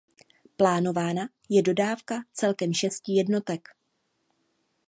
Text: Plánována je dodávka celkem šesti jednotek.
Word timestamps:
Plánována 0.57 1.29
je 1.49 1.61
dodávka 1.61 2.15
celkem 2.33 2.73
šesti 2.73 3.11
jednotek. 3.13 3.67